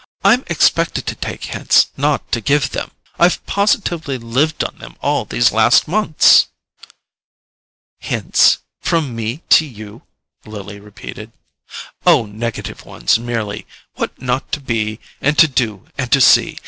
[0.23, 5.25] I'm expected to take hints, not to give them: I've positively lived on them all
[5.25, 6.47] these last months."
[7.99, 10.01] "Hints—from me to you?"
[10.43, 11.31] Lily repeated.
[12.03, 16.59] "Oh, negative ones merely—what not to be and to do and to see.